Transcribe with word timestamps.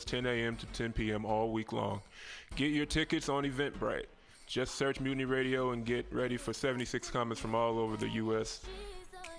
10 0.00 0.26
a.m. 0.26 0.56
to 0.56 0.66
10 0.66 0.92
p.m. 0.92 1.24
all 1.24 1.52
week 1.52 1.72
long. 1.72 2.00
Get 2.56 2.72
your 2.72 2.84
tickets 2.86 3.28
on 3.28 3.44
Eventbrite. 3.44 4.06
Just 4.46 4.74
search 4.74 4.98
Mutiny 4.98 5.24
Radio 5.24 5.70
and 5.70 5.84
get 5.86 6.04
ready 6.12 6.36
for 6.36 6.52
76 6.52 7.10
comments 7.12 7.40
from 7.40 7.54
all 7.54 7.78
over 7.78 7.96
the 7.96 8.08
U.S. 8.10 8.62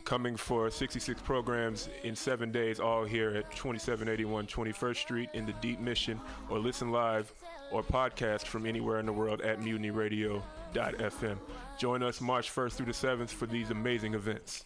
Coming 0.05 0.37
for 0.37 0.69
66 0.71 1.21
programs 1.23 1.89
in 2.03 2.15
seven 2.15 2.51
days, 2.53 2.79
all 2.79 3.03
here 3.03 3.31
at 3.31 3.51
2781 3.51 4.47
21st 4.47 4.95
Street 4.95 5.29
in 5.33 5.45
the 5.45 5.53
Deep 5.53 5.79
Mission, 5.81 6.21
or 6.49 6.57
listen 6.57 6.89
live 6.91 7.33
or 7.71 7.83
podcast 7.83 8.45
from 8.45 8.65
anywhere 8.65 8.99
in 8.99 9.05
the 9.05 9.13
world 9.13 9.41
at 9.41 9.59
mutinyradio.fm. 9.59 11.37
Join 11.77 12.01
us 12.01 12.21
March 12.21 12.49
1st 12.55 12.73
through 12.73 12.85
the 12.85 12.91
7th 12.93 13.29
for 13.29 13.45
these 13.45 13.71
amazing 13.71 14.13
events. 14.13 14.65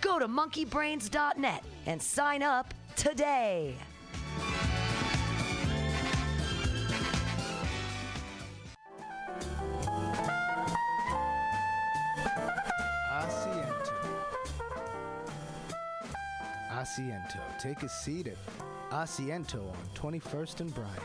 Go 0.00 0.18
to 0.18 0.28
monkeybrains.net 0.28 1.64
and 1.86 2.00
sign 2.00 2.42
up 2.42 2.72
today. 2.94 3.76
Asiento. 13.12 13.92
Asiento. 16.70 17.58
Take 17.58 17.82
a 17.82 17.88
seat 17.88 18.28
at 18.28 18.36
Asiento 18.90 19.68
on 19.68 19.76
21st 19.94 20.60
and 20.60 20.74
Bryant. 20.74 21.02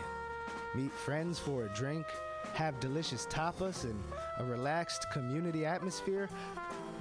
Meet 0.75 0.91
friends 0.91 1.39
for 1.39 1.65
a 1.65 1.69
drink, 1.69 2.05
have 2.53 2.79
delicious 2.79 3.25
tapas, 3.27 3.83
and 3.83 4.01
a 4.39 4.43
relaxed 4.43 5.07
community 5.11 5.65
atmosphere. 5.65 6.29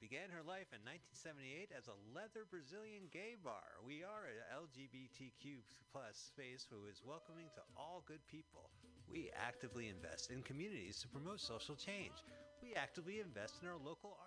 Began 0.00 0.28
her 0.28 0.44
life 0.44 0.68
in 0.76 0.84
1978 0.84 1.72
as 1.72 1.88
a 1.88 2.00
leather 2.12 2.44
Brazilian 2.48 3.08
gay 3.08 3.36
bar. 3.40 3.80
We 3.80 4.04
are 4.04 4.28
an 4.28 4.40
LGBTQ 4.52 5.64
plus 5.92 6.16
space 6.16 6.68
who 6.68 6.84
is 6.84 7.00
welcoming 7.00 7.48
to 7.56 7.62
all 7.76 8.04
good 8.04 8.20
people. 8.28 8.68
We 9.08 9.30
actively 9.32 9.88
invest 9.88 10.30
in 10.30 10.42
communities 10.42 11.00
to 11.00 11.08
promote 11.08 11.40
social 11.40 11.76
change. 11.76 12.20
We 12.60 12.74
actively 12.74 13.20
invest 13.20 13.62
in 13.62 13.68
our 13.68 13.80
local 13.80 14.18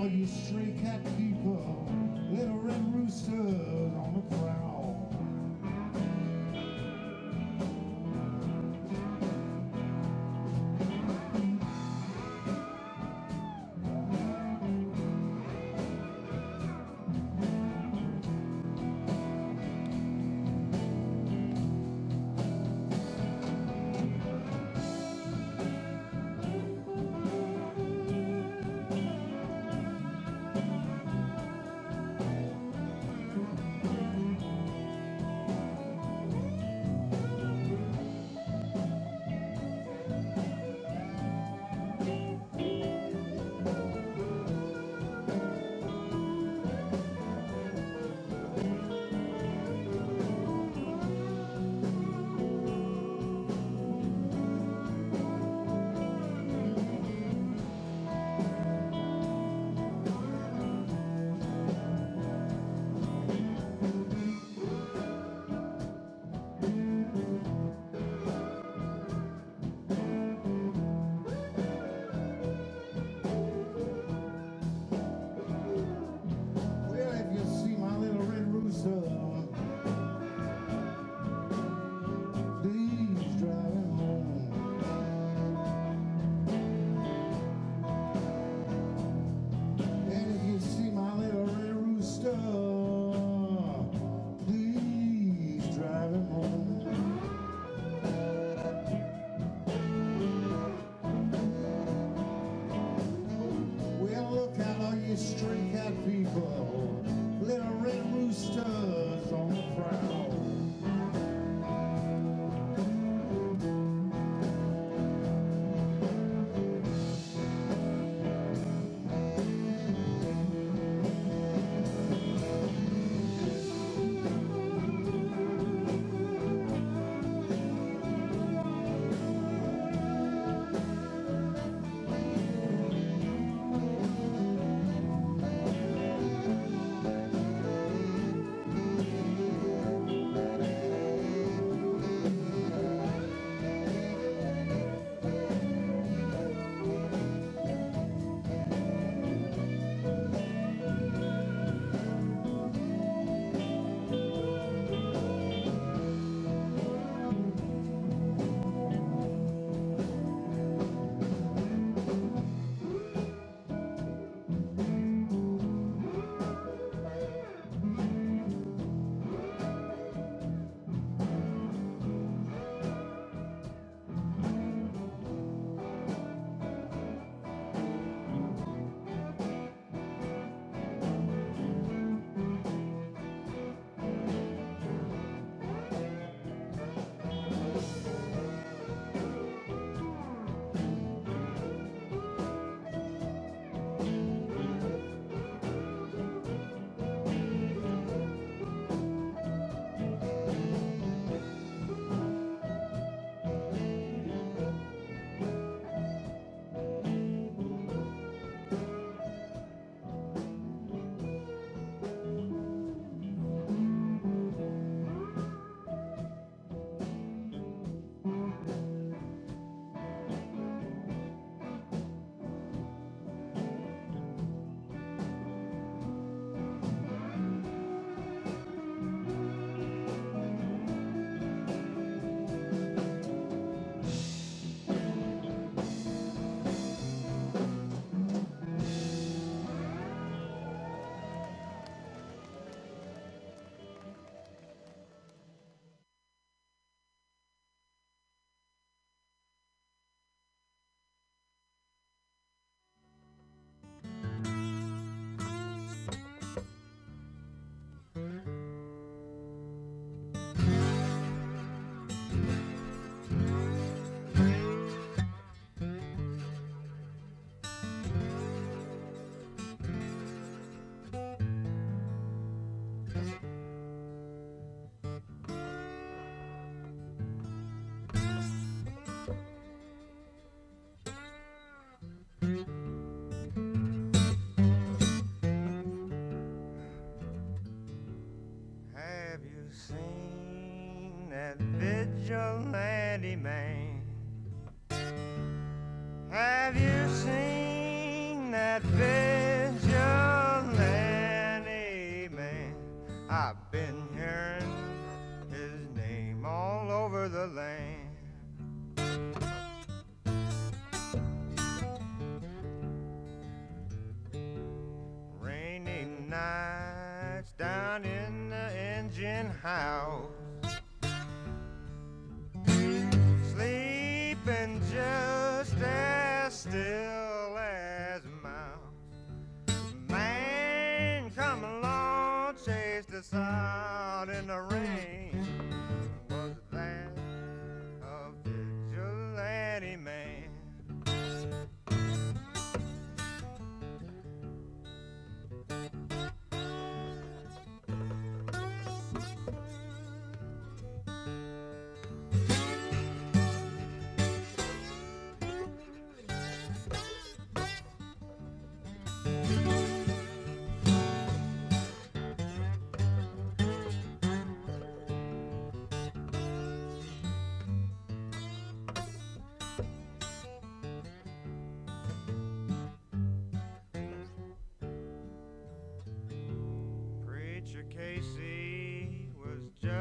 all 0.00 0.08
you 0.08 0.24
stray 0.24 0.72
cat 0.82 1.04
people, 1.18 1.86
little 2.30 2.56
red 2.56 2.94
rooster, 2.94 3.59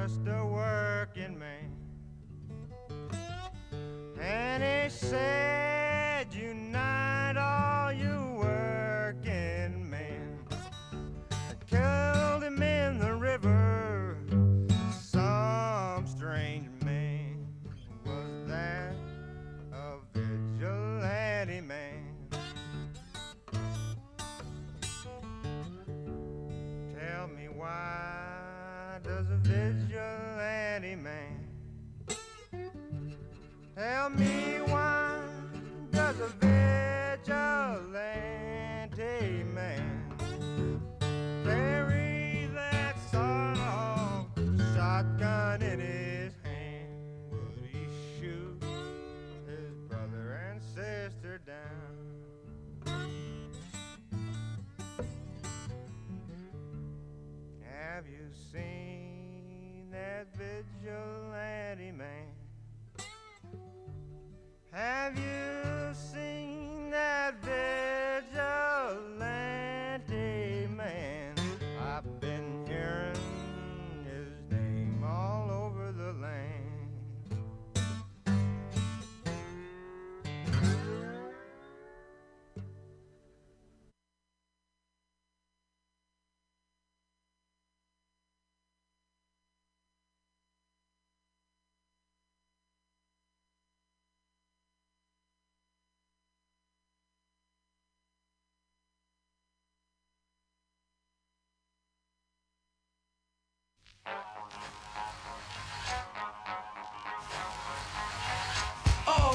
just 0.10 0.28
a 0.28 0.46
working 0.46 1.38
man. 1.38 1.72
And 4.20 4.64
he 4.64 4.90
said, 4.90 5.39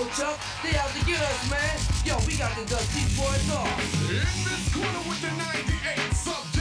yo, 0.05 0.11
Chuck. 0.17 0.39
They 0.63 0.77
out 0.77 0.89
to 0.91 1.05
get 1.07 1.21
us, 1.21 1.51
man. 1.51 1.79
Yo, 2.05 2.17
we 2.27 2.37
got 2.37 2.55
the 2.57 2.65
Dusty 2.69 3.03
boys 3.17 3.51
off. 3.51 3.69
In 4.09 4.17
this 4.45 4.75
corner 4.75 5.09
with 5.09 5.21
the 5.21 5.31
98 5.37 6.13
subject. 6.15 6.54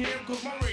here, 0.00 0.18
cause 0.26 0.42
my 0.44 0.52
radio 0.62 0.69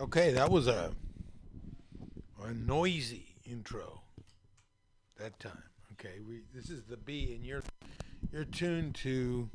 Okay, 0.00 0.32
that 0.32 0.50
was 0.50 0.66
a 0.66 0.92
a 2.42 2.54
noisy 2.54 3.36
intro 3.44 4.00
that 5.18 5.38
time. 5.38 5.62
Okay, 5.92 6.20
we 6.26 6.40
this 6.54 6.70
is 6.70 6.84
the 6.84 6.96
Bee, 6.96 7.34
and 7.34 7.44
you're 7.44 7.62
you're 8.32 8.46
tuned 8.46 8.94
to 8.94 9.50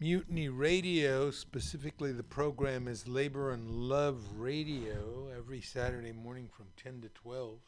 Mutiny 0.00 0.48
Radio. 0.48 1.30
Specifically, 1.30 2.10
the 2.10 2.24
program 2.24 2.88
is 2.88 3.06
Labor 3.06 3.52
and 3.52 3.70
Love 3.70 4.24
Radio 4.36 5.28
every 5.36 5.60
Saturday 5.60 6.10
morning 6.10 6.48
from 6.52 6.66
ten 6.76 7.00
to 7.02 7.08
twelve 7.10 7.60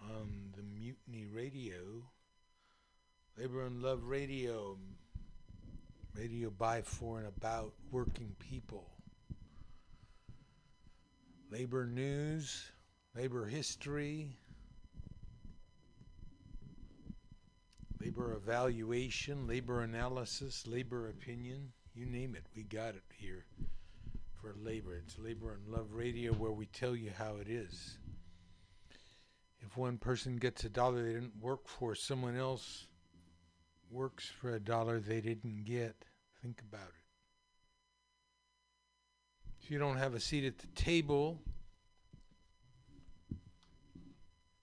on 0.00 0.52
the 0.56 0.64
Mutiny 0.64 1.26
Radio. 1.32 2.10
Labor 3.38 3.66
and 3.66 3.80
Love 3.82 4.02
Radio, 4.02 4.76
radio 6.16 6.50
by, 6.50 6.82
for, 6.82 7.18
and 7.18 7.28
about 7.28 7.72
working 7.92 8.34
people 8.40 8.90
labor 11.52 11.86
news, 11.86 12.70
labor 13.14 13.44
history, 13.44 14.38
labor 18.00 18.32
evaluation, 18.32 19.46
labor 19.46 19.82
analysis, 19.82 20.66
labor 20.66 21.10
opinion, 21.10 21.70
you 21.94 22.06
name 22.06 22.34
it, 22.34 22.46
we 22.56 22.62
got 22.62 22.94
it 22.94 23.02
here 23.18 23.44
for 24.40 24.54
labor. 24.64 24.96
It's 24.96 25.18
Labor 25.18 25.52
and 25.52 25.68
Love 25.68 25.92
Radio 25.92 26.32
where 26.32 26.50
we 26.50 26.66
tell 26.66 26.96
you 26.96 27.10
how 27.16 27.36
it 27.36 27.48
is. 27.48 27.98
If 29.60 29.76
one 29.76 29.98
person 29.98 30.38
gets 30.38 30.64
a 30.64 30.70
dollar 30.70 31.04
they 31.04 31.12
didn't 31.12 31.36
work 31.38 31.68
for, 31.68 31.94
someone 31.94 32.36
else 32.36 32.86
works 33.90 34.26
for 34.40 34.54
a 34.54 34.60
dollar 34.60 35.00
they 35.00 35.20
didn't 35.20 35.64
get. 35.64 36.06
Think 36.42 36.62
about 36.66 36.88
it. 36.88 37.01
You 39.72 39.78
don't 39.78 39.96
have 39.96 40.12
a 40.12 40.20
seat 40.20 40.44
at 40.44 40.58
the 40.58 40.66
table, 40.74 41.40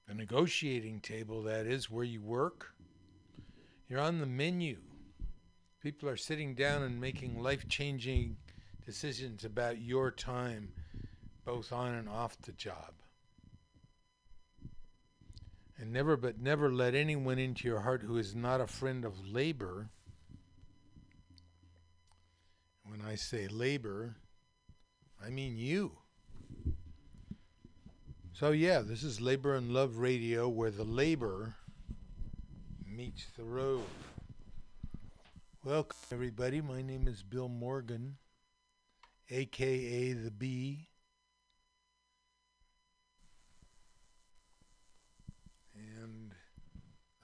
the 0.07 0.13
negotiating 0.13 0.99
table, 0.99 1.41
that 1.41 1.65
is, 1.65 1.89
where 1.89 2.03
you 2.03 2.21
work, 2.21 2.75
you're 3.87 4.01
on 4.01 4.19
the 4.19 4.27
menu. 4.27 4.77
People 5.81 6.09
are 6.09 6.15
sitting 6.15 6.53
down 6.53 6.83
and 6.83 7.01
making 7.01 7.41
life 7.41 7.67
changing 7.67 8.37
decisions 8.85 9.43
about 9.43 9.81
your 9.81 10.11
time, 10.11 10.73
both 11.43 11.73
on 11.73 11.95
and 11.95 12.07
off 12.07 12.39
the 12.43 12.51
job. 12.51 12.93
And 15.79 15.91
never, 15.91 16.17
but 16.17 16.39
never 16.39 16.71
let 16.71 16.93
anyone 16.93 17.39
into 17.39 17.67
your 17.67 17.79
heart 17.79 18.03
who 18.03 18.17
is 18.17 18.35
not 18.35 18.61
a 18.61 18.67
friend 18.67 19.03
of 19.03 19.27
labor. 19.27 19.89
When 22.83 23.01
I 23.01 23.15
say 23.15 23.47
labor, 23.47 24.13
I 25.25 25.29
mean 25.29 25.57
you. 25.57 25.91
So, 28.31 28.51
yeah, 28.51 28.79
this 28.79 29.03
is 29.03 29.19
Labor 29.19 29.55
and 29.55 29.71
Love 29.73 29.97
Radio 29.97 30.47
where 30.47 30.71
the 30.71 30.85
labor 30.85 31.55
meets 32.87 33.25
the 33.35 33.43
road. 33.43 33.83
Welcome, 35.65 35.97
everybody. 36.13 36.61
My 36.61 36.81
name 36.81 37.05
is 37.05 37.21
Bill 37.21 37.49
Morgan, 37.49 38.15
aka 39.29 40.13
The 40.13 40.31
Bee. 40.31 40.87
And 45.75 46.33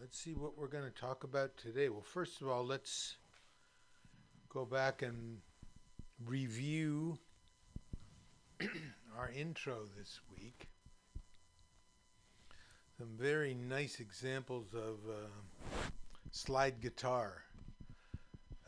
let's 0.01 0.17
see 0.17 0.33
what 0.33 0.57
we're 0.57 0.67
going 0.67 0.83
to 0.83 1.01
talk 1.01 1.23
about 1.23 1.55
today. 1.55 1.87
Well, 1.87 2.01
first 2.01 2.41
of 2.41 2.49
all, 2.49 2.65
let's 2.65 3.15
go 4.49 4.65
back 4.65 5.01
and 5.01 5.37
review 6.25 7.19
our 9.17 9.29
intro 9.31 9.85
this 9.97 10.19
week. 10.31 10.69
Some 12.97 13.17
very 13.17 13.53
nice 13.53 13.99
examples 13.99 14.73
of 14.73 14.97
uh, 15.09 15.89
slide 16.31 16.79
guitar, 16.79 17.43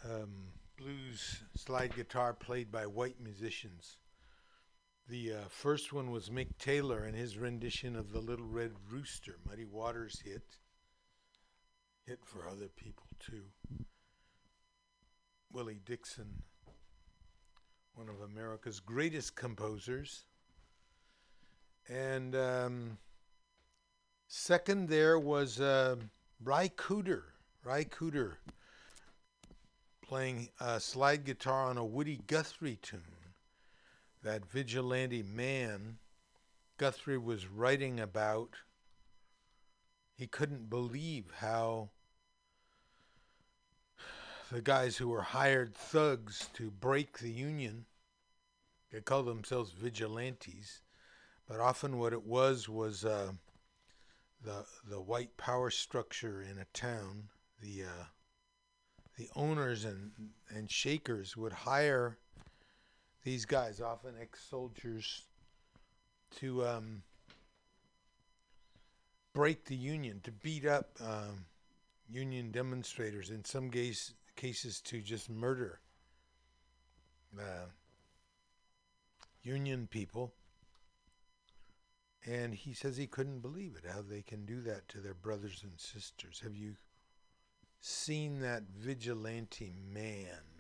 um, 0.04 0.48
blues 0.78 1.44
slide 1.56 1.96
guitar 1.96 2.34
played 2.34 2.72
by 2.72 2.86
white 2.86 3.22
musicians. 3.24 3.98
The 5.08 5.34
uh, 5.34 5.42
first 5.48 5.94
one 5.94 6.12
was 6.12 6.30
Mick 6.30 6.58
Taylor 6.60 7.06
and 7.06 7.16
his 7.16 7.38
rendition 7.38 7.96
of 7.96 8.12
The 8.12 8.20
Little 8.20 8.46
Red 8.46 8.74
Rooster, 8.90 9.38
Muddy 9.48 9.64
Waters 9.64 10.22
hit, 10.26 10.58
hit 12.06 12.20
for 12.26 12.46
other 12.46 12.68
people 12.68 13.06
too. 13.20 13.44
Willie 15.50 15.80
Dixon, 15.86 16.44
one 17.98 18.10
of 18.10 18.22
America's 18.22 18.80
greatest 18.80 19.36
composers. 19.36 20.26
And 21.90 22.36
um, 22.36 22.98
second 24.28 24.88
there 24.88 25.18
was 25.18 25.60
uh, 25.60 25.96
Ry 26.44 26.70
Cooder. 26.70 27.24
Ry 27.64 27.86
Cooder 27.86 28.34
playing 30.06 30.50
slide 30.78 31.26
guitar 31.26 31.70
on 31.70 31.78
a 31.78 31.84
Woody 31.84 32.20
Guthrie 32.28 32.78
tune. 32.80 33.02
That 34.22 34.46
vigilante 34.46 35.24
man 35.24 35.98
Guthrie 36.78 37.18
was 37.18 37.48
writing 37.48 38.00
about. 38.00 38.58
He 40.16 40.28
couldn't 40.28 40.70
believe 40.70 41.32
how 41.40 41.90
the 44.52 44.62
guys 44.62 44.98
who 44.98 45.10
were 45.10 45.22
hired 45.22 45.76
thugs 45.76 46.50
to 46.54 46.72
break 46.72 47.18
the 47.18 47.32
union. 47.32 47.86
They 48.92 49.02
called 49.02 49.28
themselves 49.28 49.72
vigilantes, 49.72 50.82
but 51.48 51.60
often 51.60 51.98
what 51.98 52.14
it 52.14 52.24
was 52.24 52.70
was 52.70 53.04
uh, 53.04 53.32
the 54.44 54.66
the 54.90 55.02
white 55.02 55.36
power 55.38 55.70
structure 55.70 56.42
in 56.42 56.58
a 56.58 56.66
town. 56.74 57.30
The 57.62 57.84
uh, 57.84 58.06
the 59.18 59.30
owners 59.36 59.84
and 59.84 60.12
and 60.50 60.72
shakers 60.72 61.36
would 61.36 61.54
hire 61.54 62.18
these 63.24 63.46
guys, 63.46 63.82
often 63.82 64.14
ex-soldiers, 64.22 65.24
to 66.38 66.66
um, 66.66 67.04
break 69.34 69.66
the 69.66 69.76
union, 69.76 70.22
to 70.24 70.32
beat 70.32 70.66
up 70.66 70.92
um, 71.02 71.46
union 72.10 72.52
demonstrators. 72.52 73.30
In 73.30 73.44
some 73.44 73.70
case, 73.70 74.14
cases, 74.38 74.80
to 74.82 75.02
just 75.02 75.30
murder 75.30 75.82
uh, 77.38 77.68
union 79.44 79.88
people. 79.90 80.34
And 82.26 82.54
he 82.54 82.74
says 82.74 82.98
he 82.98 83.08
couldn't 83.08 83.40
believe 83.40 83.76
it, 83.78 83.90
how 83.90 84.02
they 84.02 84.22
can 84.22 84.46
do 84.46 84.62
that 84.62 84.88
to 84.90 85.00
their 85.00 85.14
brothers 85.14 85.64
and 85.64 85.80
sisters. 85.80 86.42
Have 86.44 86.56
you 86.56 86.76
seen 87.82 88.42
that 88.42 88.64
vigilante 88.78 89.74
man? 89.94 90.58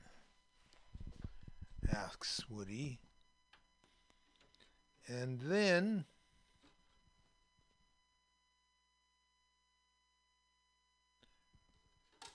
asks 1.93 2.43
Woody. 2.49 2.99
And 5.07 5.39
then 5.41 6.05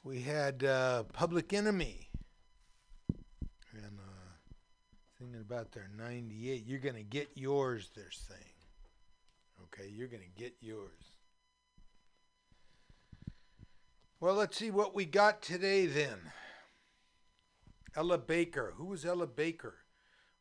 we 0.04 0.20
had 0.20 0.64
uh, 0.64 1.04
Public 1.12 1.52
Enemy. 1.52 2.08
And 3.72 3.98
uh, 3.98 4.22
thinking 5.18 5.40
about 5.40 5.72
their 5.72 5.90
98. 5.96 6.66
You're 6.66 6.80
going 6.80 6.96
to 6.96 7.02
get 7.02 7.30
yours, 7.34 7.90
they're 7.94 8.10
saying. 8.10 8.40
Okay, 9.64 9.88
you're 9.88 10.08
going 10.08 10.22
to 10.22 10.42
get 10.42 10.54
yours. 10.60 10.90
Well, 14.20 14.34
let's 14.34 14.56
see 14.56 14.70
what 14.70 14.94
we 14.94 15.04
got 15.04 15.42
today 15.42 15.86
then. 15.86 16.18
Ella 17.96 18.18
Baker. 18.18 18.74
Who 18.76 18.86
was 18.86 19.04
Ella 19.04 19.26
Baker? 19.26 19.74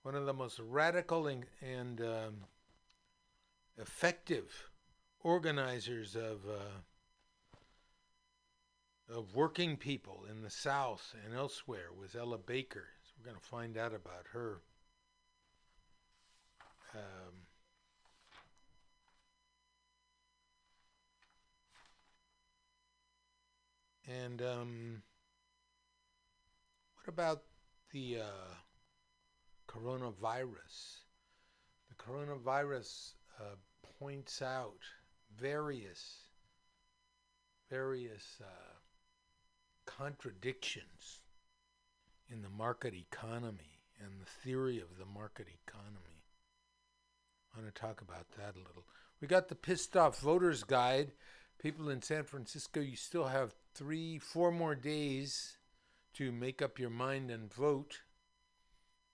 One 0.04 0.16
of 0.16 0.26
the 0.26 0.34
most 0.34 0.60
radical 0.60 1.28
and, 1.28 1.46
and 1.62 2.02
um, 2.02 2.36
effective 3.78 4.70
organizers 5.24 6.16
of 6.16 6.40
uh, 6.50 6.82
of 9.14 9.36
working 9.36 9.78
people 9.78 10.26
in 10.30 10.42
the 10.42 10.50
South 10.50 11.14
and 11.26 11.36
elsewhere 11.36 11.90
was 11.98 12.16
Ella 12.16 12.38
Baker. 12.38 12.88
So 13.04 13.14
we're 13.18 13.30
going 13.32 13.42
to 13.42 13.48
find 13.48 13.78
out 13.78 13.94
about 13.94 14.26
her. 14.32 14.62
Um, 16.94 17.34
and 24.08 24.42
um, 24.42 25.04
what 26.96 27.08
about 27.08 27.44
the 27.92 28.20
uh, 28.20 28.56
coronavirus? 29.68 31.00
The 31.90 31.96
coronavirus 31.98 33.14
uh, 33.40 33.56
points 34.00 34.42
out 34.42 34.80
various, 35.38 36.18
various 37.70 38.42
uh, 38.42 38.71
contradictions 39.86 41.22
in 42.30 42.42
the 42.42 42.50
market 42.50 42.94
economy 42.94 43.82
and 44.00 44.20
the 44.20 44.30
theory 44.44 44.80
of 44.80 44.98
the 44.98 45.06
market 45.06 45.48
economy. 45.68 46.24
I 47.54 47.60
want 47.60 47.74
to 47.74 47.82
talk 47.82 48.02
about 48.02 48.32
that 48.38 48.56
a 48.56 48.64
little. 48.66 48.86
We 49.20 49.28
got 49.28 49.50
the 49.50 49.56
pissed 49.56 49.96
off 49.98 50.20
voters 50.20 50.64
guide. 50.64 51.12
People 51.62 51.90
in 51.90 52.02
San 52.02 52.24
Francisco, 52.24 52.80
you 52.80 52.96
still 52.96 53.28
have 53.28 53.54
three, 53.76 54.18
four 54.18 54.52
more 54.52 54.76
days 54.76 55.58
to 56.14 56.32
make 56.32 56.62
up 56.62 56.80
your 56.80 56.90
mind 56.90 57.30
and 57.30 57.54
vote. 57.54 58.02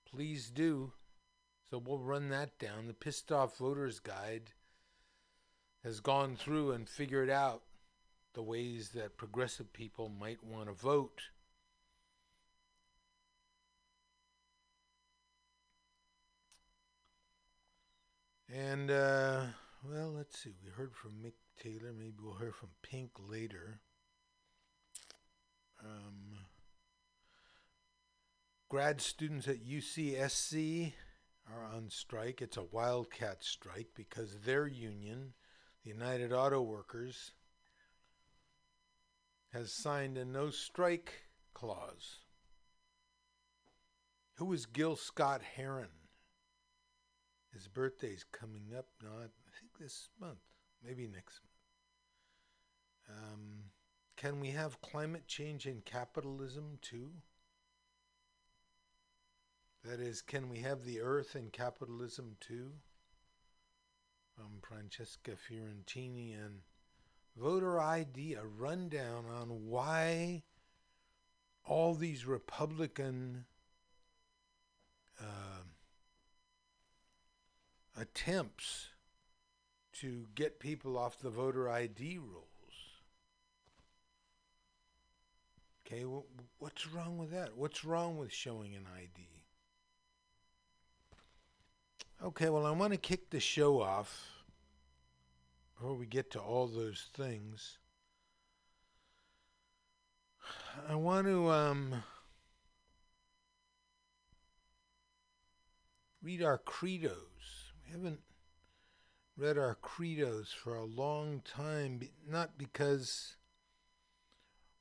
Please 0.10 0.50
do. 0.50 0.94
So 1.70 1.82
we'll 1.84 2.00
run 2.00 2.30
that 2.30 2.58
down. 2.60 2.88
The 2.88 2.94
pissed 2.94 3.32
off 3.32 3.58
voters 3.58 4.00
guide 4.00 4.52
has 5.84 6.00
gone 6.00 6.36
through 6.36 6.72
and 6.72 6.88
figured 6.88 7.30
out 7.30 7.64
the 8.38 8.44
ways 8.44 8.90
that 8.90 9.18
progressive 9.18 9.74
people 9.74 10.10
might 10.10 10.44
want 10.44 10.68
to 10.68 10.74
vote. 10.74 11.24
And, 18.48 18.92
uh, 18.92 19.46
well, 19.84 20.14
let's 20.16 20.38
see. 20.38 20.54
We 20.64 20.70
heard 20.70 20.94
from 20.94 21.14
Mick 21.14 21.34
Taylor. 21.60 21.92
Maybe 21.92 22.14
we'll 22.24 22.36
hear 22.36 22.52
from 22.52 22.70
Pink 22.84 23.10
later. 23.28 23.80
Um, 25.84 26.38
grad 28.70 29.02
students 29.02 29.48
at 29.48 29.66
UCSC 29.66 30.94
are 31.52 31.66
on 31.76 31.90
strike. 31.90 32.44
It's 32.44 32.58
a 32.58 32.66
wildcat 32.72 33.44
strike 33.44 33.88
because 33.96 34.42
their 34.46 34.68
union, 34.68 35.34
the 35.84 35.90
United 35.90 36.32
Auto 36.32 36.62
Workers, 36.62 37.32
has 39.58 39.72
signed 39.72 40.20
a 40.20 40.26
no 40.26 40.52
strike 40.52 41.24
clause. 41.56 42.20
Who 44.36 44.54
is 44.54 44.68
Gil 44.68 44.96
Scott 44.96 45.42
Heron? 45.42 45.88
His 47.52 47.68
birthday's 47.68 48.24
coming 48.32 48.68
up, 48.78 48.86
not 49.02 49.14
I 49.14 49.60
think 49.60 49.72
this 49.80 50.10
month, 50.22 50.44
maybe 50.86 51.08
next 51.08 51.42
month. 53.10 53.18
Um, 53.18 53.64
can 54.16 54.40
we 54.40 54.52
have 54.52 54.80
climate 54.82 55.28
change 55.28 55.66
in 55.66 55.82
capitalism 55.82 56.78
too? 56.84 57.10
That 59.84 60.00
is, 60.00 60.22
can 60.22 60.50
we 60.50 60.60
have 60.60 60.84
the 60.84 61.02
earth 61.02 61.36
in 61.36 61.50
capitalism 61.50 62.36
too? 62.40 62.74
From 64.36 64.60
Francesca 64.62 65.32
Fiorentini 65.32 66.36
and 66.36 66.60
voter 67.40 67.80
ID, 67.80 68.34
a 68.34 68.44
rundown 68.44 69.26
on 69.30 69.68
why 69.68 70.44
all 71.66 71.94
these 71.94 72.26
Republican 72.26 73.46
uh, 75.22 75.64
attempts 78.00 78.88
to 79.94 80.28
get 80.36 80.60
people 80.60 80.98
off 80.98 81.20
the 81.20 81.30
voter 81.30 81.70
ID 81.70 82.20
rules. 82.20 82.44
Okay, 85.86 86.04
wh- 86.04 86.62
what's 86.62 86.88
wrong 86.88 87.18
with 87.18 87.32
that? 87.32 87.56
What's 87.56 87.84
wrong 87.84 88.18
with 88.18 88.32
showing 88.32 88.76
an 88.76 88.86
ID? 88.96 89.28
Okay, 92.24 92.50
well, 92.50 92.66
I 92.66 92.72
want 92.72 92.94
to 92.94 92.98
kick 92.98 93.30
the 93.30 93.40
show 93.40 93.82
off 93.82 94.37
before 95.78 95.96
we 95.96 96.06
get 96.08 96.32
to 96.32 96.40
all 96.40 96.68
those 96.68 97.08
things. 97.16 97.78
I 100.90 100.96
want 100.96 101.28
to 101.28 101.50
um, 101.52 102.04
read 106.24 106.42
our 106.42 106.58
credos. 106.58 107.74
We 107.86 107.92
haven't 107.92 108.22
read 109.38 109.58
our 109.58 109.76
credos 109.76 110.52
for 110.52 110.76
a 110.76 110.86
long 110.86 111.42
time, 111.46 112.02
not 112.28 112.58
because 112.58 113.36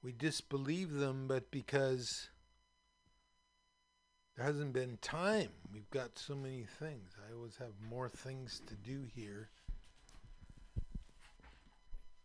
we 0.03 0.13
disbelieve 0.13 0.93
them, 0.93 1.27
but 1.29 1.51
because 1.51 2.31
there 4.35 4.47
hasn't 4.47 4.73
been 4.73 4.99
time. 5.03 5.51
We've 5.73 5.91
got 5.91 6.19
so 6.19 6.35
many 6.35 6.65
things. 6.79 7.13
I 7.29 7.35
always 7.35 7.57
have 7.57 7.73
more 7.87 8.09
things 8.09 8.63
to 8.67 8.75
do 8.75 9.05
here 9.15 9.51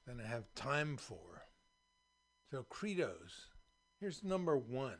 than 0.06 0.20
I 0.20 0.28
have 0.28 0.54
time 0.56 0.98
for. 0.98 1.44
So, 2.50 2.66
credos. 2.70 3.48
Here's 4.00 4.24
number 4.24 4.58
one. 4.58 4.98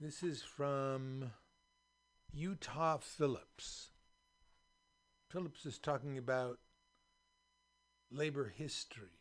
This 0.00 0.22
is 0.22 0.42
from 0.42 1.32
Utah 2.32 2.98
Phillips. 2.98 3.90
Phillips 5.28 5.66
is 5.66 5.78
talking 5.78 6.18
about 6.18 6.58
labor 8.10 8.52
history. 8.56 9.20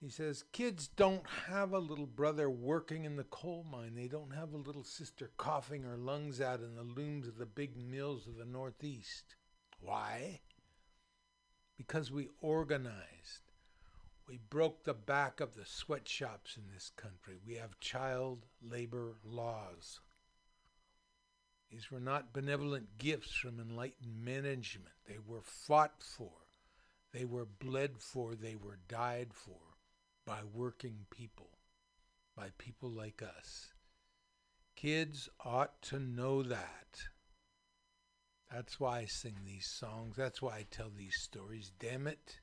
He 0.00 0.10
says, 0.10 0.44
Kids 0.52 0.88
don't 0.88 1.26
have 1.48 1.72
a 1.72 1.78
little 1.78 2.06
brother 2.06 2.50
working 2.50 3.04
in 3.04 3.16
the 3.16 3.24
coal 3.24 3.64
mine. 3.70 3.94
They 3.94 4.08
don't 4.08 4.34
have 4.34 4.52
a 4.52 4.58
little 4.58 4.84
sister 4.84 5.30
coughing 5.38 5.82
her 5.82 5.96
lungs 5.96 6.40
out 6.40 6.60
in 6.60 6.74
the 6.74 6.82
looms 6.82 7.26
of 7.26 7.38
the 7.38 7.46
big 7.46 7.76
mills 7.76 8.26
of 8.26 8.36
the 8.36 8.44
Northeast. 8.44 9.34
Why? 9.80 10.40
Because 11.76 12.10
we 12.10 12.28
organized. 12.40 13.50
We 14.26 14.38
broke 14.38 14.84
the 14.84 14.94
back 14.94 15.40
of 15.40 15.54
the 15.54 15.66
sweatshops 15.66 16.56
in 16.56 16.64
this 16.72 16.90
country. 16.96 17.38
We 17.46 17.56
have 17.56 17.78
child 17.80 18.46
labor 18.62 19.16
laws. 19.24 20.00
These 21.70 21.90
were 21.90 22.00
not 22.00 22.32
benevolent 22.32 22.98
gifts 22.98 23.34
from 23.34 23.58
enlightened 23.58 24.24
management. 24.24 24.94
They 25.06 25.18
were 25.18 25.42
fought 25.42 26.02
for, 26.02 26.30
they 27.12 27.24
were 27.24 27.46
bled 27.46 27.98
for, 27.98 28.34
they 28.34 28.54
were 28.54 28.78
died 28.88 29.34
for 29.34 29.58
by 30.24 30.40
working 30.44 31.06
people, 31.10 31.50
by 32.36 32.50
people 32.58 32.90
like 32.90 33.22
us. 33.22 33.72
Kids 34.76 35.28
ought 35.44 35.82
to 35.82 35.98
know 35.98 36.42
that. 36.42 37.08
That's 38.52 38.78
why 38.78 39.00
I 39.00 39.04
sing 39.06 39.36
these 39.44 39.66
songs. 39.66 40.16
That's 40.16 40.40
why 40.40 40.56
I 40.58 40.66
tell 40.70 40.90
these 40.96 41.16
stories. 41.20 41.72
Damn 41.78 42.06
it. 42.06 42.38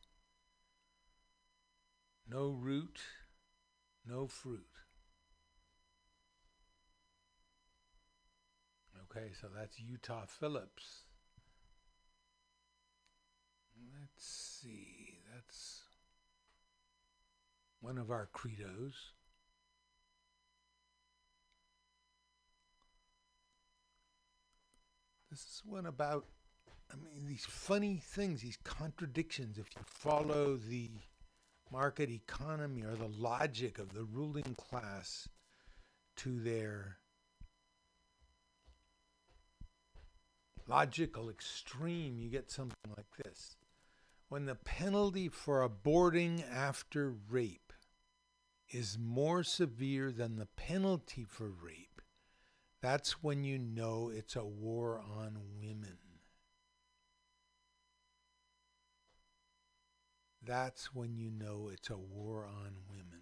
No 2.29 2.51
root, 2.51 2.99
no 4.05 4.27
fruit. 4.27 4.65
Okay, 9.11 9.31
so 9.39 9.47
that's 9.53 9.79
Utah 9.79 10.25
Phillips. 10.25 11.03
Let's 13.99 14.25
see. 14.25 15.19
That's 15.33 15.81
one 17.81 17.97
of 17.97 18.11
our 18.11 18.29
credos. 18.31 19.13
This 25.31 25.39
is 25.39 25.61
one 25.65 25.85
about, 25.85 26.25
I 26.91 26.95
mean, 26.97 27.25
these 27.25 27.45
funny 27.45 28.01
things, 28.03 28.41
these 28.41 28.57
contradictions. 28.65 29.57
If 29.57 29.67
you 29.77 29.81
follow 29.85 30.57
the 30.57 30.91
market 31.71 32.09
economy 32.09 32.83
or 32.83 32.95
the 32.95 33.07
logic 33.07 33.79
of 33.79 33.93
the 33.93 34.03
ruling 34.03 34.55
class 34.57 35.29
to 36.17 36.37
their 36.37 36.97
logical 40.67 41.29
extreme, 41.29 42.19
you 42.19 42.29
get 42.29 42.51
something 42.51 42.91
like 42.97 43.23
this. 43.23 43.55
When 44.27 44.45
the 44.45 44.55
penalty 44.55 45.29
for 45.29 45.67
aborting 45.67 46.43
after 46.53 47.15
rape 47.29 47.71
is 48.69 48.97
more 48.99 49.43
severe 49.43 50.11
than 50.11 50.35
the 50.35 50.47
penalty 50.57 51.23
for 51.23 51.49
rape, 51.49 51.90
that's 52.81 53.23
when 53.23 53.43
you 53.43 53.59
know 53.59 54.11
it's 54.13 54.35
a 54.35 54.43
war 54.43 54.99
on 54.99 55.37
women. 55.59 55.97
That's 60.43 60.93
when 60.93 61.15
you 61.17 61.29
know 61.29 61.69
it's 61.71 61.89
a 61.91 61.97
war 61.97 62.45
on 62.45 62.71
women. 62.89 63.21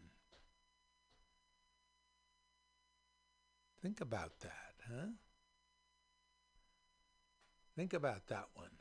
Think 3.81 4.01
about 4.01 4.39
that, 4.39 4.75
huh? 4.89 5.07
Think 7.75 7.93
about 7.93 8.27
that 8.27 8.47
one. 8.53 8.71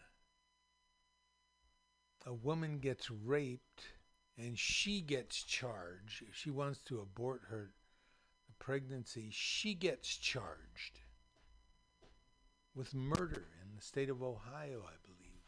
A 2.27 2.35
woman 2.35 2.79
gets 2.79 3.11
raped 3.11 3.89
and 4.37 4.59
she 4.59 5.01
gets 5.01 5.43
charged. 5.43 6.23
If 6.29 6.35
she 6.35 6.51
wants 6.51 6.81
to 6.83 7.01
abort 7.01 7.43
her 7.49 7.71
pregnancy, 8.59 9.29
she 9.31 9.75
gets 9.75 10.17
charged 10.17 11.01
with 12.75 12.95
murder 12.95 13.47
in 13.63 13.75
the 13.75 13.83
state 13.83 14.11
of 14.11 14.23
Ohio, 14.23 14.83
I 14.87 14.97
believe. 15.05 15.43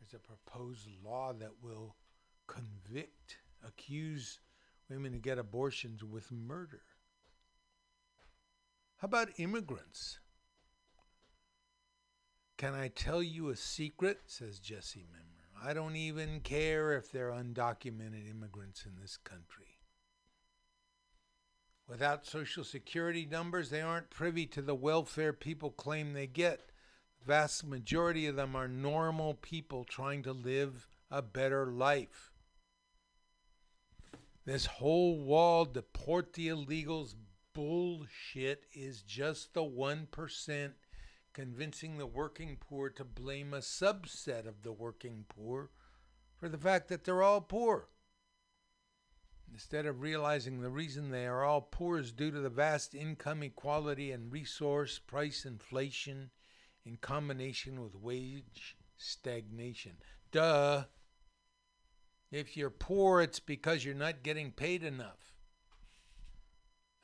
There's 0.00 0.14
a 0.14 0.18
proposed 0.18 0.88
law 1.04 1.32
that 1.34 1.52
will 1.62 1.96
convict, 2.46 3.38
accuse 3.66 4.40
women 4.88 5.12
who 5.12 5.18
get 5.18 5.38
abortions 5.38 6.02
with 6.02 6.30
murder. 6.32 6.82
How 8.96 9.06
about 9.06 9.38
immigrants? 9.38 10.18
Can 12.56 12.74
I 12.74 12.88
tell 12.88 13.22
you 13.22 13.48
a 13.48 13.56
secret? 13.56 14.20
says 14.26 14.58
Jesse 14.58 15.06
Memmer. 15.12 15.68
I 15.68 15.74
don't 15.74 15.96
even 15.96 16.40
care 16.40 16.92
if 16.92 17.10
they're 17.10 17.30
undocumented 17.30 18.28
immigrants 18.28 18.84
in 18.84 19.00
this 19.00 19.16
country. 19.16 19.71
Without 21.88 22.26
Social 22.26 22.64
Security 22.64 23.26
numbers, 23.30 23.70
they 23.70 23.80
aren't 23.80 24.10
privy 24.10 24.46
to 24.46 24.62
the 24.62 24.74
welfare 24.74 25.32
people 25.32 25.70
claim 25.70 26.12
they 26.12 26.26
get. 26.26 26.70
The 27.20 27.26
vast 27.26 27.66
majority 27.66 28.26
of 28.26 28.36
them 28.36 28.56
are 28.56 28.68
normal 28.68 29.34
people 29.34 29.84
trying 29.84 30.22
to 30.22 30.32
live 30.32 30.88
a 31.10 31.22
better 31.22 31.66
life. 31.66 32.32
This 34.44 34.66
whole 34.66 35.20
wall 35.20 35.64
deport 35.64 36.32
the 36.32 36.48
illegals 36.48 37.14
bullshit 37.54 38.64
is 38.72 39.02
just 39.02 39.54
the 39.54 39.62
1% 39.62 40.72
convincing 41.32 41.98
the 41.98 42.06
working 42.06 42.56
poor 42.58 42.90
to 42.90 43.04
blame 43.04 43.54
a 43.54 43.58
subset 43.58 44.46
of 44.46 44.62
the 44.62 44.72
working 44.72 45.24
poor 45.28 45.70
for 46.36 46.48
the 46.48 46.58
fact 46.58 46.88
that 46.88 47.04
they're 47.04 47.22
all 47.22 47.40
poor. 47.40 47.88
Instead 49.52 49.84
of 49.84 50.00
realizing 50.00 50.60
the 50.60 50.70
reason 50.70 51.10
they 51.10 51.26
are 51.26 51.44
all 51.44 51.60
poor 51.60 51.98
is 51.98 52.10
due 52.10 52.30
to 52.30 52.40
the 52.40 52.48
vast 52.48 52.94
income 52.94 53.42
inequality 53.42 54.10
and 54.10 54.32
resource 54.32 54.98
price 54.98 55.44
inflation 55.44 56.30
in 56.86 56.96
combination 56.96 57.82
with 57.82 57.94
wage 57.94 58.76
stagnation. 58.96 59.92
Duh. 60.30 60.84
If 62.30 62.56
you're 62.56 62.70
poor, 62.70 63.20
it's 63.20 63.40
because 63.40 63.84
you're 63.84 63.94
not 63.94 64.22
getting 64.22 64.52
paid 64.52 64.82
enough. 64.82 65.34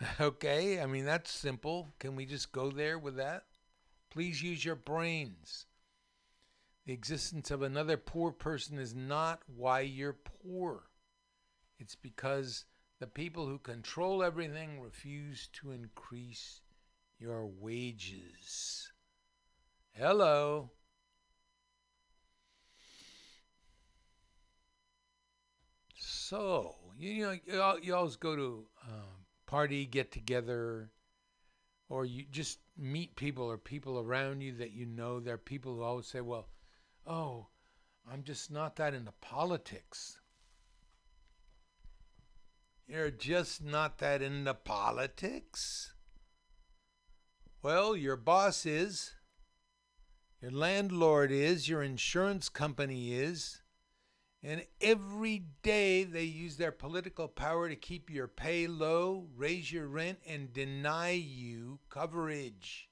okay, 0.20 0.80
I 0.80 0.86
mean, 0.86 1.04
that's 1.04 1.30
simple. 1.30 1.88
Can 1.98 2.16
we 2.16 2.24
just 2.24 2.50
go 2.50 2.70
there 2.70 2.98
with 2.98 3.16
that? 3.16 3.44
Please 4.10 4.42
use 4.42 4.64
your 4.64 4.74
brains. 4.76 5.66
The 6.86 6.94
existence 6.94 7.50
of 7.50 7.60
another 7.60 7.98
poor 7.98 8.32
person 8.32 8.78
is 8.78 8.94
not 8.94 9.42
why 9.54 9.80
you're 9.80 10.16
poor. 10.42 10.87
It's 11.78 11.94
because 11.94 12.64
the 12.98 13.06
people 13.06 13.46
who 13.46 13.58
control 13.58 14.22
everything 14.22 14.80
refuse 14.80 15.48
to 15.54 15.70
increase 15.70 16.60
your 17.18 17.46
wages. 17.46 18.92
Hello. 19.92 20.70
So, 25.96 26.74
you 26.98 27.22
know, 27.24 27.36
you, 27.46 27.60
al- 27.60 27.80
you 27.80 27.94
always 27.94 28.16
go 28.16 28.36
to 28.36 28.66
um, 28.86 29.24
party, 29.46 29.86
get 29.86 30.12
together, 30.12 30.90
or 31.88 32.04
you 32.04 32.24
just 32.30 32.58
meet 32.76 33.16
people 33.16 33.44
or 33.44 33.56
people 33.56 33.98
around 33.98 34.40
you 34.40 34.52
that 34.56 34.72
you 34.72 34.84
know. 34.84 35.20
There 35.20 35.34
are 35.34 35.38
people 35.38 35.74
who 35.74 35.82
always 35.82 36.06
say, 36.06 36.20
well, 36.20 36.48
oh, 37.06 37.46
I'm 38.10 38.24
just 38.24 38.50
not 38.50 38.76
that 38.76 38.94
into 38.94 39.12
politics. 39.20 40.18
You're 42.90 43.10
just 43.10 43.62
not 43.62 43.98
that 43.98 44.22
into 44.22 44.54
politics? 44.54 45.92
Well, 47.62 47.94
your 47.94 48.16
boss 48.16 48.64
is, 48.64 49.12
your 50.40 50.52
landlord 50.52 51.30
is, 51.30 51.68
your 51.68 51.82
insurance 51.82 52.48
company 52.48 53.12
is, 53.12 53.60
and 54.42 54.64
every 54.80 55.44
day 55.62 56.04
they 56.04 56.22
use 56.22 56.56
their 56.56 56.72
political 56.72 57.28
power 57.28 57.68
to 57.68 57.76
keep 57.76 58.08
your 58.08 58.26
pay 58.26 58.66
low, 58.66 59.26
raise 59.36 59.70
your 59.70 59.88
rent, 59.88 60.20
and 60.26 60.50
deny 60.54 61.10
you 61.10 61.80
coverage. 61.90 62.88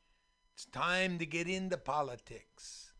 It's 0.52 0.66
time 0.66 1.16
to 1.18 1.24
get 1.24 1.48
into 1.48 1.78
politics. 1.78 2.92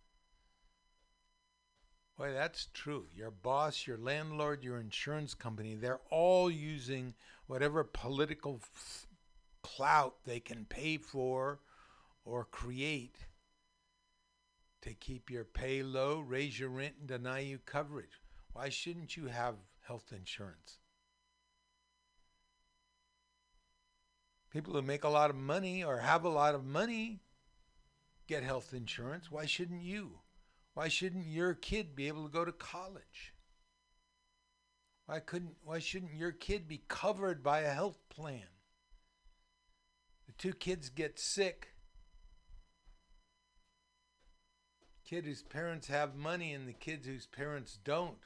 Boy, 2.16 2.32
that's 2.32 2.68
true. 2.72 3.06
Your 3.14 3.30
boss, 3.30 3.86
your 3.86 3.98
landlord, 3.98 4.64
your 4.64 4.80
insurance 4.80 5.34
company, 5.34 5.74
they're 5.74 6.00
all 6.10 6.50
using 6.50 7.14
whatever 7.46 7.84
political 7.84 8.60
f- 8.62 9.06
clout 9.62 10.16
they 10.24 10.40
can 10.40 10.64
pay 10.64 10.96
for 10.96 11.60
or 12.24 12.44
create 12.44 13.26
to 14.80 14.94
keep 14.94 15.30
your 15.30 15.44
pay 15.44 15.82
low, 15.82 16.20
raise 16.20 16.58
your 16.58 16.70
rent, 16.70 16.94
and 16.98 17.08
deny 17.08 17.40
you 17.40 17.58
coverage. 17.58 18.22
Why 18.52 18.70
shouldn't 18.70 19.16
you 19.16 19.26
have 19.26 19.56
health 19.86 20.12
insurance? 20.16 20.78
People 24.50 24.72
who 24.72 24.80
make 24.80 25.04
a 25.04 25.10
lot 25.10 25.28
of 25.28 25.36
money 25.36 25.84
or 25.84 25.98
have 25.98 26.24
a 26.24 26.30
lot 26.30 26.54
of 26.54 26.64
money 26.64 27.20
get 28.26 28.42
health 28.42 28.72
insurance. 28.72 29.30
Why 29.30 29.44
shouldn't 29.44 29.82
you? 29.82 30.20
Why 30.76 30.88
shouldn't 30.88 31.26
your 31.26 31.54
kid 31.54 31.96
be 31.96 32.06
able 32.06 32.24
to 32.24 32.30
go 32.30 32.44
to 32.44 32.52
college? 32.52 33.32
Why 35.06 35.20
couldn't 35.20 35.54
why 35.64 35.78
shouldn't 35.78 36.12
your 36.12 36.32
kid 36.32 36.68
be 36.68 36.82
covered 36.86 37.42
by 37.42 37.60
a 37.60 37.72
health 37.72 37.98
plan? 38.10 38.42
The 40.26 40.34
two 40.34 40.52
kids 40.52 40.90
get 40.90 41.18
sick. 41.18 41.68
Kid 45.02 45.24
whose 45.24 45.42
parents 45.42 45.86
have 45.86 46.14
money 46.14 46.52
and 46.52 46.68
the 46.68 46.74
kids 46.74 47.06
whose 47.06 47.26
parents 47.26 47.78
don't. 47.82 48.20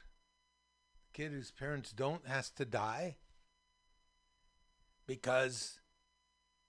The 1.05 1.23
kid 1.23 1.31
whose 1.31 1.51
parents 1.51 1.93
don't 1.93 2.27
has 2.27 2.49
to 2.49 2.65
die 2.65 3.15
because 5.07 5.79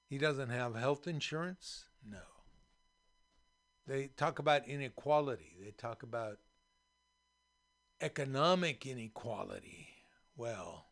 he 0.09 0.16
doesn't 0.16 0.51
have 0.51 0.76
health 0.76 1.09
insurance? 1.09 1.87
No. 2.09 2.32
They 3.87 4.09
talk 4.16 4.39
about 4.39 4.68
inequality. 4.68 5.57
They 5.62 5.72
talk 5.72 6.03
about 6.03 6.39
economic 8.01 8.87
inequality. 8.87 9.89
Well, 10.37 10.87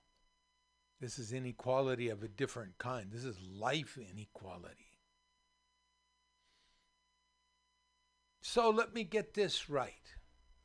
this 1.00 1.18
is 1.18 1.32
inequality 1.32 2.08
of 2.08 2.22
a 2.22 2.28
different 2.28 2.78
kind. 2.78 3.10
This 3.10 3.24
is 3.24 3.38
life 3.40 3.98
inequality. 3.98 4.90
So 8.42 8.70
let 8.70 8.94
me 8.94 9.04
get 9.04 9.34
this 9.34 9.70
right, 9.70 10.14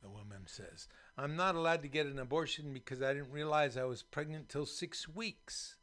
the 0.02 0.08
woman 0.08 0.46
says. 0.46 0.88
I'm 1.16 1.36
not 1.36 1.54
allowed 1.54 1.82
to 1.82 1.88
get 1.88 2.06
an 2.06 2.18
abortion 2.18 2.72
because 2.72 3.00
I 3.02 3.14
didn't 3.14 3.30
realize 3.30 3.76
I 3.76 3.84
was 3.84 4.02
pregnant 4.02 4.48
till 4.48 4.66
six 4.66 5.08
weeks. 5.08 5.76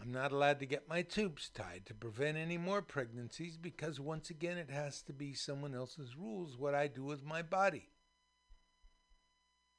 I'm 0.00 0.12
not 0.12 0.32
allowed 0.32 0.60
to 0.60 0.66
get 0.66 0.88
my 0.88 1.02
tubes 1.02 1.50
tied 1.50 1.82
to 1.86 1.94
prevent 1.94 2.38
any 2.38 2.56
more 2.56 2.80
pregnancies 2.80 3.58
because 3.58 4.00
once 4.00 4.30
again 4.30 4.56
it 4.56 4.70
has 4.70 5.02
to 5.02 5.12
be 5.12 5.34
someone 5.34 5.74
else's 5.74 6.16
rules 6.16 6.56
what 6.56 6.74
I 6.74 6.86
do 6.86 7.04
with 7.04 7.22
my 7.22 7.42
body. 7.42 7.90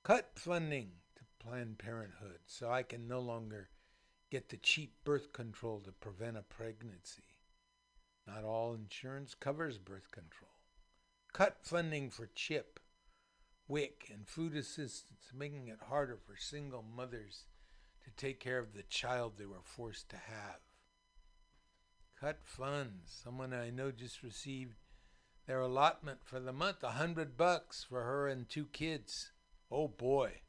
Cut 0.03 0.31
funding 0.35 0.91
to 1.15 1.23
Planned 1.43 1.79
Parenthood 1.79 2.39
so 2.45 2.69
I 2.69 2.83
can 2.83 3.07
no 3.07 3.19
longer 3.19 3.69
get 4.29 4.49
the 4.49 4.57
cheap 4.57 4.93
birth 5.03 5.33
control 5.33 5.79
to 5.81 5.91
prevent 5.91 6.37
a 6.37 6.43
pregnancy. 6.43 7.37
Not 8.27 8.43
all 8.43 8.75
insurance 8.75 9.33
covers 9.33 9.79
birth 9.79 10.11
control. 10.11 10.51
Cut 11.33 11.57
funding 11.63 12.11
for 12.11 12.29
CHIP, 12.35 12.79
WIC, 13.67 14.11
and 14.13 14.27
food 14.27 14.55
assistance, 14.55 15.31
making 15.33 15.67
it 15.67 15.79
harder 15.89 16.17
for 16.17 16.35
single 16.37 16.83
mothers 16.83 17.45
to 18.03 18.11
take 18.11 18.39
care 18.39 18.59
of 18.59 18.73
the 18.73 18.83
child 18.83 19.33
they 19.37 19.45
were 19.45 19.63
forced 19.63 20.09
to 20.09 20.17
have. 20.17 20.59
Cut 22.19 22.39
funds. 22.43 23.19
Someone 23.23 23.53
I 23.53 23.69
know 23.69 23.91
just 23.91 24.23
received 24.23 24.75
their 25.47 25.59
allotment 25.59 26.19
for 26.23 26.39
the 26.39 26.53
month, 26.53 26.83
a 26.83 26.91
hundred 26.91 27.35
bucks 27.35 27.83
for 27.83 28.03
her 28.03 28.27
and 28.27 28.47
two 28.47 28.65
kids. 28.65 29.31
Oh 29.71 29.87
boy. 29.87 30.41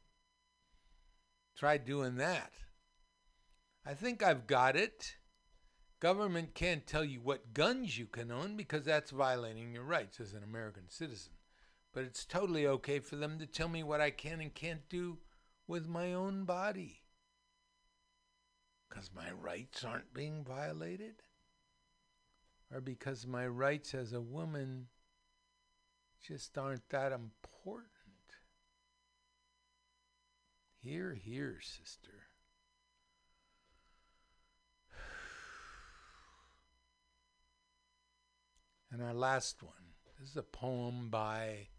Try 1.57 1.77
doing 1.77 2.15
that. 2.15 2.51
I 3.85 3.93
think 3.93 4.23
I've 4.23 4.47
got 4.47 4.75
it. 4.75 5.15
Government 5.99 6.53
can't 6.53 6.85
tell 6.85 7.03
you 7.03 7.21
what 7.21 7.53
guns 7.53 7.97
you 7.97 8.05
can 8.05 8.31
own 8.31 8.55
because 8.55 8.83
that's 8.85 9.11
violating 9.11 9.73
your 9.73 9.83
rights 9.83 10.19
as 10.19 10.33
an 10.33 10.43
American 10.43 10.89
citizen. 10.89 11.33
But 11.93 12.03
it's 12.03 12.25
totally 12.25 12.67
okay 12.67 12.99
for 12.99 13.15
them 13.15 13.39
to 13.39 13.45
tell 13.45 13.69
me 13.69 13.83
what 13.83 14.01
I 14.01 14.09
can 14.09 14.41
and 14.41 14.53
can't 14.53 14.87
do 14.89 15.19
with 15.67 15.87
my 15.87 16.13
own 16.13 16.43
body 16.43 17.02
because 18.93 19.09
my 19.15 19.31
rights 19.31 19.83
aren't 19.83 20.13
being 20.13 20.43
violated? 20.43 21.23
Or 22.71 22.79
because 22.81 23.25
my 23.25 23.47
rights 23.47 23.95
as 23.95 24.13
a 24.13 24.21
woman 24.21 24.87
just 26.25 26.57
aren't 26.57 26.87
that 26.89 27.11
important? 27.11 27.87
Here, 30.79 31.13
here, 31.13 31.59
sister. 31.61 32.11
And 38.91 39.01
our 39.01 39.13
last 39.15 39.63
one. 39.63 39.73
This 40.19 40.29
is 40.29 40.37
a 40.37 40.43
poem 40.43 41.09
by 41.09 41.69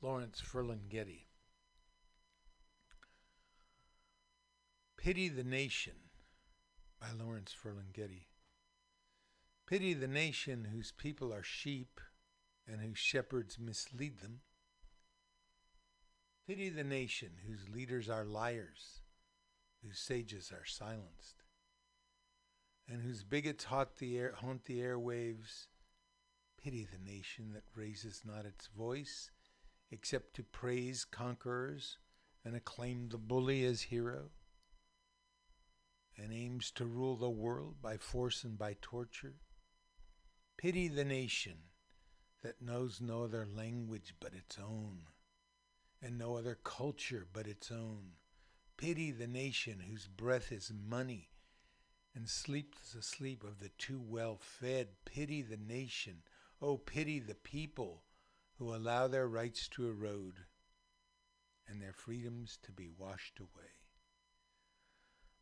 Lawrence 0.00 0.40
Ferlinghetti. 0.40 1.26
Pity 4.96 5.28
the 5.28 5.42
Nation 5.42 6.03
by 7.04 7.22
Lawrence 7.22 7.52
Ferlinghetti. 7.52 8.28
Pity 9.66 9.92
the 9.92 10.08
nation 10.08 10.68
whose 10.72 10.92
people 10.92 11.34
are 11.34 11.42
sheep 11.42 12.00
and 12.66 12.80
whose 12.80 12.98
shepherds 12.98 13.58
mislead 13.58 14.20
them. 14.20 14.40
Pity 16.46 16.70
the 16.70 16.84
nation 16.84 17.32
whose 17.46 17.68
leaders 17.68 18.08
are 18.08 18.24
liars, 18.24 19.02
whose 19.82 19.98
sages 19.98 20.50
are 20.50 20.64
silenced, 20.64 21.42
and 22.88 23.02
whose 23.02 23.22
bigots 23.22 23.64
haunt 23.64 23.96
the, 23.96 24.16
air, 24.16 24.34
haunt 24.38 24.64
the 24.64 24.78
airwaves. 24.80 25.66
Pity 26.62 26.86
the 26.90 27.10
nation 27.10 27.52
that 27.52 27.64
raises 27.74 28.22
not 28.24 28.46
its 28.46 28.68
voice 28.68 29.30
except 29.90 30.34
to 30.34 30.42
praise 30.42 31.04
conquerors 31.04 31.98
and 32.46 32.56
acclaim 32.56 33.08
the 33.10 33.18
bully 33.18 33.64
as 33.66 33.82
hero, 33.82 34.30
and 36.16 36.32
aims 36.32 36.70
to 36.72 36.84
rule 36.84 37.16
the 37.16 37.30
world 37.30 37.76
by 37.82 37.96
force 37.96 38.44
and 38.44 38.58
by 38.58 38.76
torture. 38.80 39.34
Pity 40.56 40.88
the 40.88 41.04
nation 41.04 41.58
that 42.42 42.62
knows 42.62 43.00
no 43.00 43.24
other 43.24 43.46
language 43.46 44.14
but 44.20 44.34
its 44.34 44.58
own, 44.58 45.00
and 46.00 46.18
no 46.18 46.36
other 46.36 46.58
culture 46.62 47.26
but 47.32 47.46
its 47.46 47.70
own. 47.70 48.12
Pity 48.76 49.10
the 49.10 49.26
nation 49.26 49.80
whose 49.80 50.06
breath 50.06 50.52
is 50.52 50.72
money 50.72 51.30
and 52.14 52.28
sleeps 52.28 52.92
the 52.92 53.02
sleep 53.02 53.42
of 53.42 53.58
the 53.58 53.70
too 53.70 54.00
well 54.00 54.38
fed. 54.40 54.88
Pity 55.04 55.42
the 55.42 55.56
nation. 55.56 56.22
Oh, 56.62 56.76
pity 56.76 57.18
the 57.18 57.34
people 57.34 58.04
who 58.58 58.74
allow 58.74 59.08
their 59.08 59.26
rights 59.26 59.68
to 59.68 59.88
erode 59.88 60.44
and 61.66 61.82
their 61.82 61.92
freedoms 61.92 62.58
to 62.62 62.72
be 62.72 62.88
washed 62.88 63.40
away. 63.40 63.70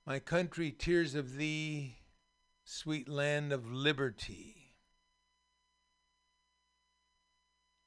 My 0.04 0.18
country, 0.18 0.72
tears 0.72 1.14
of 1.14 1.36
thee, 1.36 1.98
sweet 2.64 3.08
land 3.08 3.52
of 3.52 3.70
liberty. 3.70 4.74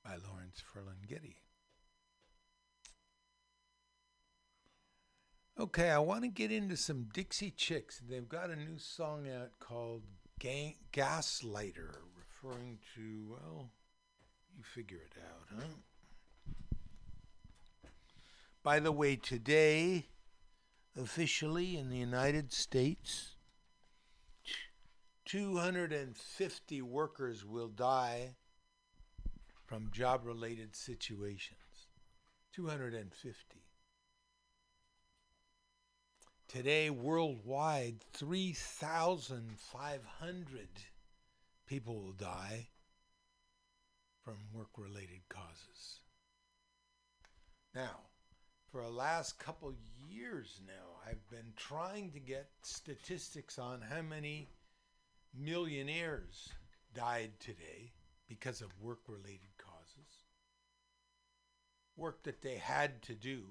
By 0.03 0.15
Lawrence 0.15 0.61
Ferlinghetti. 0.63 1.35
Okay, 5.59 5.89
I 5.89 5.99
want 5.99 6.21
to 6.23 6.29
get 6.29 6.51
into 6.51 6.77
some 6.77 7.07
Dixie 7.13 7.51
Chicks. 7.51 7.99
They've 7.99 8.27
got 8.27 8.49
a 8.49 8.55
new 8.55 8.77
song 8.77 9.27
out 9.29 9.51
called 9.59 10.03
Gang- 10.39 10.75
Gaslighter, 10.93 11.95
referring 12.15 12.79
to, 12.95 13.25
well, 13.29 13.71
you 14.55 14.63
figure 14.63 14.97
it 14.97 15.17
out, 15.17 15.47
huh? 15.57 15.67
By 18.63 18.79
the 18.79 18.91
way, 18.91 19.15
today, 19.15 20.07
officially 20.97 21.77
in 21.77 21.89
the 21.89 21.97
United 21.97 22.53
States, 22.53 23.35
250 25.25 26.81
workers 26.81 27.45
will 27.45 27.67
die 27.67 28.35
from 29.65 29.91
job 29.91 30.25
related 30.25 30.75
situations. 30.75 31.59
250. 32.53 33.61
Today, 36.47 36.89
worldwide, 36.89 38.05
3,500 38.13 40.69
people 41.65 42.01
will 42.01 42.13
die 42.13 42.69
from 44.23 44.37
work 44.53 44.69
related 44.77 45.27
causes. 45.27 45.99
Now, 47.73 48.04
for 48.75 48.81
the 48.81 48.89
last 48.89 49.39
couple 49.39 49.73
years 50.11 50.59
now, 50.67 50.99
I've 51.09 51.29
been 51.29 51.53
trying 51.55 52.11
to 52.11 52.19
get 52.19 52.49
statistics 52.61 53.57
on 53.57 53.79
how 53.79 54.01
many 54.01 54.49
millionaires 55.33 56.49
died 56.93 57.31
today 57.39 57.93
because 58.27 58.59
of 58.59 58.67
work 58.81 58.99
related 59.07 59.47
causes, 59.57 60.25
work 61.95 62.21
that 62.23 62.41
they 62.41 62.55
had 62.55 63.01
to 63.03 63.13
do. 63.13 63.43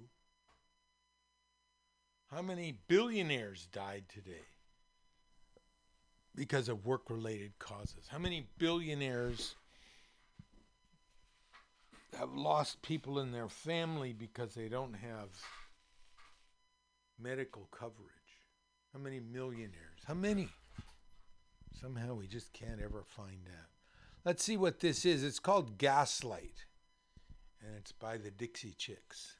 How 2.30 2.42
many 2.42 2.80
billionaires 2.86 3.66
died 3.72 4.04
today 4.10 4.44
because 6.34 6.68
of 6.68 6.84
work 6.84 7.08
related 7.08 7.58
causes? 7.58 8.08
How 8.10 8.18
many 8.18 8.46
billionaires 8.58 9.54
have 12.14 12.34
lost 12.34 12.82
people 12.82 13.18
in 13.18 13.32
their 13.32 13.48
family 13.48 14.12
because 14.12 14.54
they 14.54 14.68
don't 14.68 14.94
have 14.94 15.28
medical 17.20 17.68
coverage? 17.70 18.10
How 18.92 18.98
many 19.00 19.20
millionaires? 19.20 20.00
How 20.06 20.14
many? 20.14 20.48
Somehow 21.80 22.14
we 22.14 22.26
just 22.26 22.52
can't 22.52 22.80
ever 22.80 23.02
find 23.06 23.48
out. 23.48 23.68
Let's 24.24 24.42
see 24.42 24.56
what 24.56 24.80
this 24.80 25.04
is. 25.04 25.22
It's 25.22 25.38
called 25.38 25.76
Gaslight, 25.76 26.64
and 27.60 27.76
it's 27.76 27.92
by 27.92 28.16
the 28.16 28.30
Dixie 28.30 28.74
Chicks. 28.76 29.36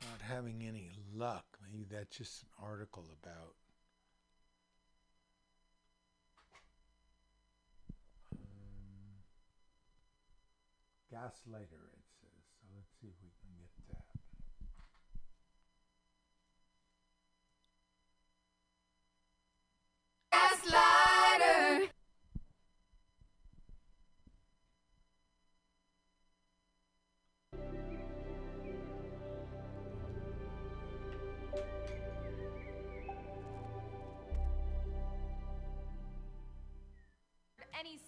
Not 0.00 0.21
having 0.32 0.62
any 0.66 0.90
luck. 1.14 1.44
Maybe 1.62 1.84
that's 1.90 2.16
just 2.16 2.42
an 2.42 2.48
article 2.64 3.04
about 3.22 3.54
gaslighter. 11.12 11.84
It 11.92 12.06
says. 12.20 12.44
So 12.60 12.66
let's 12.74 12.90
see 13.00 13.08
if 13.08 13.18
we 13.22 13.30
can 13.40 13.52
get 13.60 13.72
that. 13.90 14.06
Gaslighter. 20.32 20.91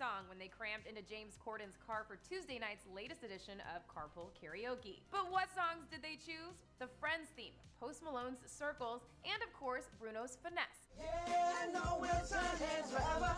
Song 0.04 0.28
when 0.28 0.36
they 0.36 0.52
crammed 0.52 0.84
into 0.84 1.00
James 1.00 1.40
Corden's 1.40 1.80
car 1.80 2.04
for 2.04 2.20
Tuesday 2.20 2.60
night's 2.60 2.84
latest 2.92 3.24
edition 3.24 3.64
of 3.72 3.88
Carpool 3.88 4.36
Karaoke. 4.36 5.00
But 5.08 5.32
what 5.32 5.48
songs 5.56 5.88
did 5.88 6.04
they 6.04 6.20
choose? 6.20 6.60
The 6.76 6.92
Friends 7.00 7.32
theme, 7.32 7.56
Post 7.80 8.04
Malone's 8.04 8.44
Circles, 8.44 9.00
and 9.24 9.40
of 9.40 9.48
course, 9.56 9.88
Bruno's 9.96 10.36
Finesse. 10.44 10.92
Yeah, 11.00 11.56
I 11.56 11.72
know 11.72 11.96
we'll 12.04 12.20
turn 12.28 12.44
heads 12.60 12.92
forever. 12.92 13.32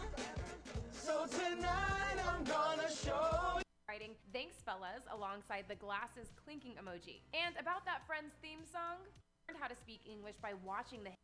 So 0.90 1.30
tonight 1.30 2.18
I'm 2.26 2.42
gonna 2.42 2.90
show 2.90 3.62
Writing 3.86 4.18
Thanks 4.34 4.58
Fellas 4.66 5.06
alongside 5.14 5.70
the 5.70 5.78
glasses 5.78 6.34
clinking 6.34 6.74
emoji. 6.82 7.22
And 7.30 7.54
about 7.62 7.86
that 7.86 8.02
Friends 8.10 8.34
theme 8.42 8.66
song, 8.66 9.06
learned 9.46 9.62
how 9.62 9.70
to 9.70 9.78
speak 9.78 10.02
English 10.02 10.34
by 10.42 10.58
watching 10.66 11.06
the 11.06 11.14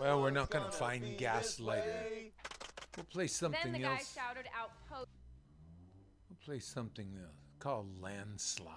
Well, 0.00 0.22
we're 0.22 0.30
not 0.30 0.48
going 0.48 0.64
to 0.64 0.72
find 0.72 1.04
gaslighter. 1.18 2.32
We'll 3.00 3.06
play 3.06 3.28
something 3.28 3.58
Then 3.64 3.72
the 3.72 3.78
guy 3.78 3.92
else. 3.92 4.14
shouted 4.14 4.44
out 4.54 4.72
post 4.86 5.08
We'll 6.28 6.36
play 6.44 6.58
something 6.58 7.16
else 7.16 7.32
called 7.58 7.98
Landslide 7.98 8.74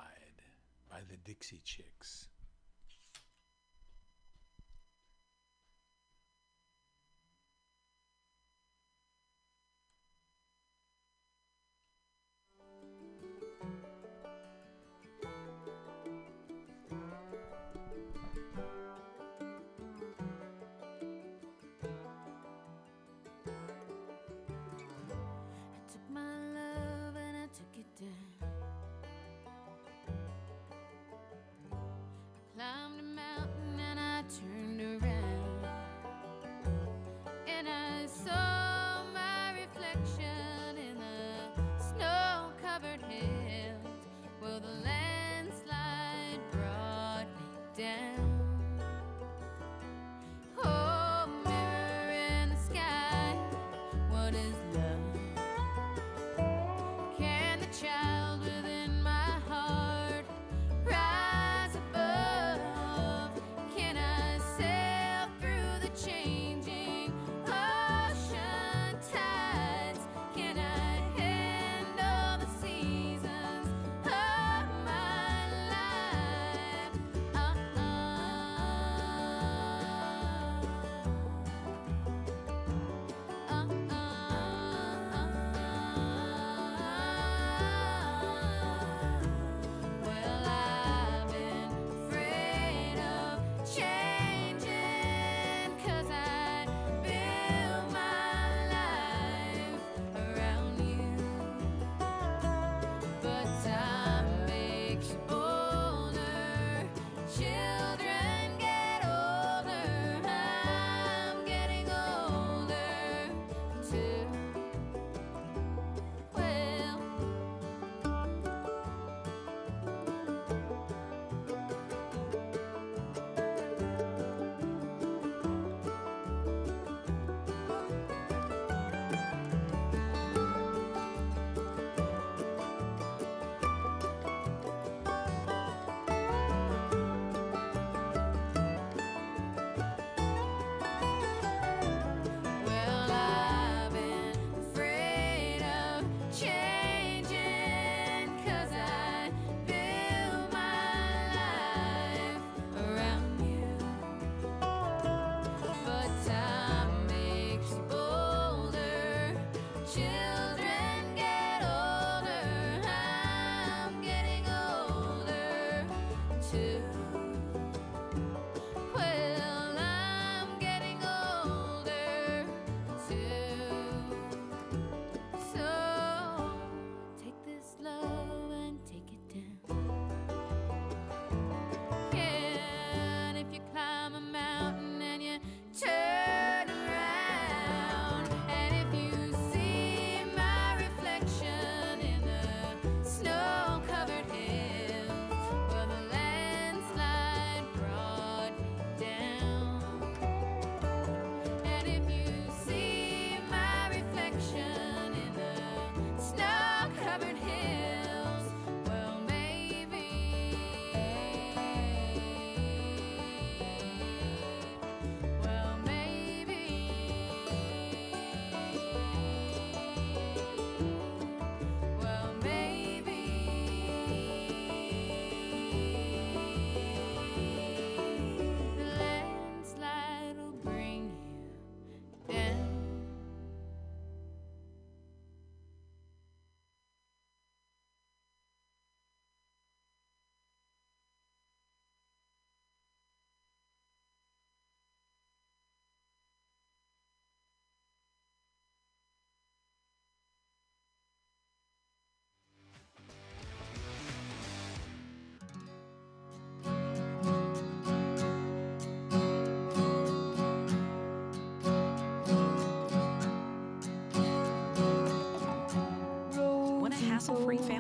by 0.90 1.00
the 1.10 1.18
Dixie 1.18 1.60
Chicks. 1.66 2.30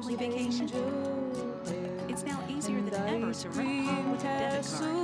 family 0.03 0.15
vacation. 0.15 0.69
It's 2.09 2.23
now 2.23 2.43
easier 2.49 2.81
than 2.81 2.93
ever 2.93 3.33
to 3.33 3.49
rent 3.49 3.69
a 3.69 3.89
car 3.89 4.11
with 4.11 4.19
a 4.19 4.23
debit 4.23 4.65
card. 4.65 5.02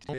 I'm 0.00 0.18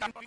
I'm 0.00 0.12